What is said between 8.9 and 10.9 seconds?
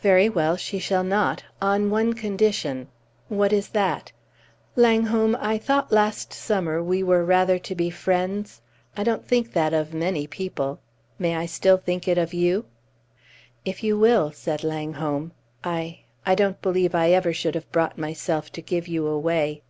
I don't think that of many people.